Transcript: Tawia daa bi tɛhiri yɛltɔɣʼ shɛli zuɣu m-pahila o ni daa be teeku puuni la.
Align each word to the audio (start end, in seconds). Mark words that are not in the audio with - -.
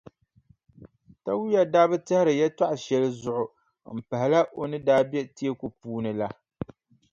Tawia 1.23 1.61
daa 1.73 1.89
bi 1.89 1.97
tɛhiri 2.07 2.33
yɛltɔɣʼ 2.39 2.73
shɛli 2.83 3.09
zuɣu 3.21 3.43
m-pahila 3.95 4.39
o 4.59 4.61
ni 4.69 4.77
daa 4.87 5.01
be 5.11 5.19
teeku 5.35 5.67
puuni 5.79 6.11
la. 6.19 6.27